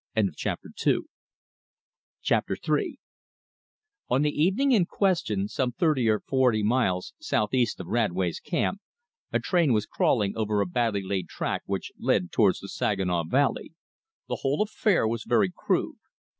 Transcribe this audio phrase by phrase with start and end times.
[0.35, 0.71] Chapter
[2.57, 2.97] III
[4.09, 8.81] On the evening in question, some thirty or forty miles southeast of Radway's camp,
[9.31, 13.73] a train was crawling over a badly laid track which led towards the Saginaw Valley.
[14.27, 15.97] The whole affair was very crude.